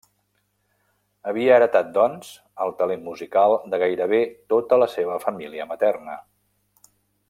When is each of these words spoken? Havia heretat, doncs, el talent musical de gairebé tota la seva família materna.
Havia 1.31 1.57
heretat, 1.57 1.91
doncs, 1.97 2.31
el 2.65 2.73
talent 2.81 3.05
musical 3.11 3.55
de 3.75 3.83
gairebé 3.87 4.25
tota 4.55 4.83
la 4.85 4.91
seva 4.97 5.23
família 5.29 5.73
materna. 5.75 6.21